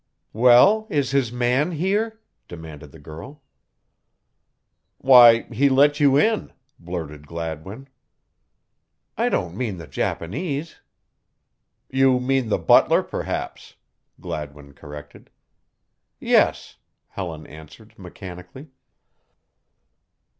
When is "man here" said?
1.31-2.19